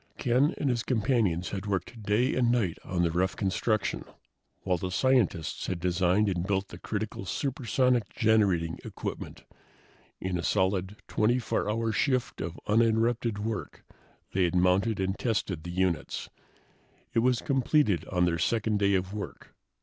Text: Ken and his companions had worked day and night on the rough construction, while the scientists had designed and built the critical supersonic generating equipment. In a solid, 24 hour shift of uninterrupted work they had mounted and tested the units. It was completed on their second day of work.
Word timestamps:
Ken 0.17 0.55
and 0.57 0.67
his 0.71 0.81
companions 0.81 1.49
had 1.51 1.67
worked 1.67 2.01
day 2.01 2.33
and 2.33 2.51
night 2.51 2.79
on 2.83 3.03
the 3.03 3.11
rough 3.11 3.35
construction, 3.35 4.03
while 4.61 4.77
the 4.79 4.89
scientists 4.89 5.67
had 5.67 5.79
designed 5.79 6.27
and 6.27 6.47
built 6.47 6.69
the 6.69 6.79
critical 6.79 7.23
supersonic 7.23 8.09
generating 8.09 8.79
equipment. 8.83 9.43
In 10.19 10.39
a 10.39 10.43
solid, 10.43 10.95
24 11.07 11.69
hour 11.69 11.91
shift 11.91 12.41
of 12.41 12.59
uninterrupted 12.65 13.37
work 13.37 13.83
they 14.33 14.45
had 14.45 14.55
mounted 14.55 14.99
and 14.99 15.19
tested 15.19 15.61
the 15.61 15.69
units. 15.69 16.29
It 17.13 17.19
was 17.19 17.39
completed 17.39 18.03
on 18.05 18.25
their 18.25 18.39
second 18.39 18.79
day 18.79 18.95
of 18.95 19.13
work. 19.13 19.53